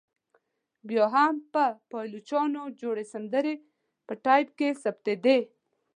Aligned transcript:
بیا 0.87 1.05
هم 1.15 1.35
پر 1.53 1.71
پایلوچانو 1.91 2.63
جوړې 2.81 3.05
سندرې 3.13 3.53
په 4.07 4.13
ټایپ 4.23 4.47
کې 4.59 4.69
ثبتېدې. 4.83 5.39